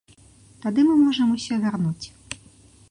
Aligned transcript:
Тады 0.63 0.85
мы 0.87 0.95
можам 1.03 1.37
усё 1.37 1.53
вярнуць. 1.67 2.05